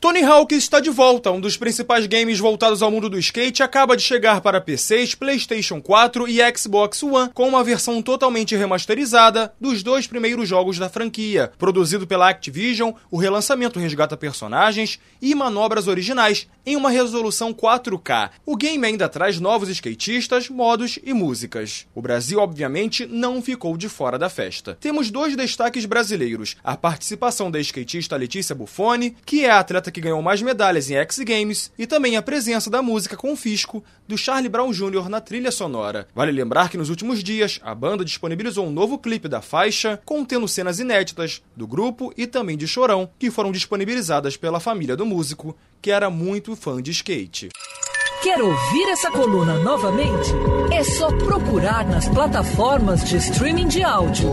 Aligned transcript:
Tony 0.00 0.22
Hawk 0.24 0.54
está 0.54 0.80
de 0.80 0.88
volta. 0.88 1.30
Um 1.30 1.38
dos 1.38 1.58
principais 1.58 2.06
games 2.06 2.38
voltados 2.38 2.82
ao 2.82 2.90
mundo 2.90 3.10
do 3.10 3.18
skate 3.18 3.62
acaba 3.62 3.94
de 3.94 4.02
chegar 4.02 4.40
para 4.40 4.58
PCs, 4.58 5.14
PlayStation 5.14 5.78
4 5.78 6.26
e 6.26 6.38
Xbox 6.56 7.02
One 7.02 7.30
com 7.34 7.46
uma 7.46 7.62
versão 7.62 8.00
totalmente 8.00 8.56
remasterizada 8.56 9.52
dos 9.60 9.82
dois 9.82 10.06
primeiros 10.06 10.48
jogos 10.48 10.78
da 10.78 10.88
franquia. 10.88 11.52
Produzido 11.58 12.06
pela 12.06 12.30
Activision, 12.30 12.92
o 13.10 13.18
relançamento 13.18 13.78
resgata 13.78 14.16
personagens 14.16 14.98
e 15.20 15.34
manobras 15.34 15.86
originais 15.86 16.48
em 16.64 16.76
uma 16.76 16.88
resolução 16.88 17.52
4K. 17.52 18.30
O 18.46 18.56
game 18.56 18.86
ainda 18.86 19.06
traz 19.06 19.38
novos 19.38 19.68
skatistas, 19.68 20.48
modos 20.48 20.98
e 21.04 21.12
músicas. 21.12 21.86
O 21.94 22.00
Brasil, 22.00 22.38
obviamente, 22.38 23.04
não 23.04 23.42
ficou 23.42 23.76
de 23.76 23.88
fora 23.88 24.18
da 24.18 24.30
festa. 24.30 24.78
Temos 24.80 25.10
dois 25.10 25.36
destaques 25.36 25.84
brasileiros: 25.84 26.56
a 26.64 26.74
participação 26.74 27.50
da 27.50 27.60
skatista 27.60 28.16
Letícia 28.16 28.54
Buffoni, 28.54 29.14
que 29.26 29.44
é 29.44 29.50
a 29.50 29.58
atleta 29.90 29.92
que 29.92 30.00
ganhou 30.00 30.22
mais 30.22 30.40
medalhas 30.40 30.90
em 30.90 30.94
X 30.94 31.18
Games, 31.18 31.72
e 31.76 31.86
também 31.86 32.16
a 32.16 32.22
presença 32.22 32.70
da 32.70 32.80
música 32.80 33.16
com 33.16 33.36
fisco 33.36 33.84
do 34.08 34.16
Charlie 34.16 34.48
Brown 34.48 34.72
Jr. 34.72 35.08
na 35.08 35.20
trilha 35.20 35.50
sonora. 35.50 36.08
Vale 36.14 36.32
lembrar 36.32 36.70
que 36.70 36.78
nos 36.78 36.88
últimos 36.88 37.22
dias 37.22 37.60
a 37.62 37.74
banda 37.74 38.04
disponibilizou 38.04 38.66
um 38.66 38.70
novo 38.70 38.98
clipe 38.98 39.28
da 39.28 39.42
faixa, 39.42 40.00
contendo 40.04 40.48
cenas 40.48 40.78
inéditas 40.78 41.42
do 41.54 41.66
grupo 41.66 42.12
e 42.16 42.26
também 42.26 42.56
de 42.56 42.66
Chorão, 42.66 43.10
que 43.18 43.30
foram 43.30 43.52
disponibilizadas 43.52 44.36
pela 44.36 44.60
família 44.60 44.96
do 44.96 45.04
músico, 45.04 45.56
que 45.82 45.90
era 45.90 46.08
muito 46.08 46.56
fã 46.56 46.80
de 46.80 46.90
skate. 46.92 47.48
Quer 48.22 48.38
ouvir 48.42 48.88
essa 48.90 49.10
coluna 49.10 49.54
novamente? 49.60 50.30
É 50.70 50.84
só 50.84 51.08
procurar 51.08 51.86
nas 51.86 52.06
plataformas 52.06 53.02
de 53.08 53.16
streaming 53.16 53.66
de 53.66 53.82
áudio. 53.82 54.30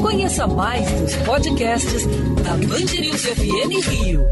Conheça 0.00 0.46
mais 0.46 0.90
dos 0.92 1.14
podcasts 1.16 2.06
da 2.42 2.52
Band 2.52 2.98
News 2.98 3.26
FM 3.26 3.86
Rio. 3.90 4.26